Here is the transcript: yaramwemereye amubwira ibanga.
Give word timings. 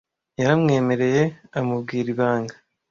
yaramwemereye 0.39 1.23
amubwira 1.59 2.07
ibanga. 2.13 2.55